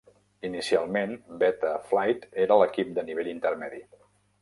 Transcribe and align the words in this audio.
Inicialment, 0.47 1.13
Beta 1.45 1.75
Flight 1.91 2.27
era 2.47 2.61
l'equip 2.65 2.93
de 2.99 3.09
nivell 3.11 3.33
intermedi. 3.39 3.89